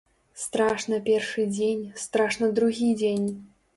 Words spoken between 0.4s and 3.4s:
Страшна першы дзень, страшна другі дзень.